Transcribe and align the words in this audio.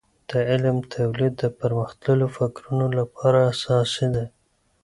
د 0.29 0.31
علم 0.49 0.77
تولید 0.93 1.33
د 1.37 1.43
پرمختللیو 1.59 2.29
فکرونو 2.37 2.85
لپاره 2.99 3.37
اساسي 3.51 4.07
ده. 4.15 4.25